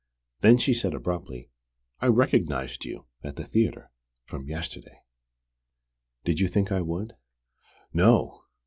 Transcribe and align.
Then 0.39 0.57
she 0.57 0.73
said 0.73 0.95
abruptly: 0.95 1.51
"I 1.99 2.07
recognized 2.07 2.85
you, 2.85 3.05
at 3.23 3.35
the 3.35 3.45
theatre 3.45 3.91
from 4.25 4.47
yesterday. 4.49 5.03
Did 6.23 6.39
you 6.39 6.47
think 6.47 6.71
I 6.71 6.81
would?" 6.81 7.13
"No!" 7.93 8.45